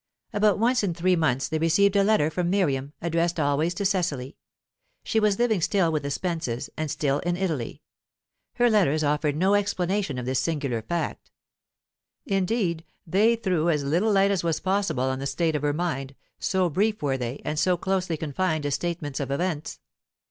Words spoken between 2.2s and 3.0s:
from Miriam,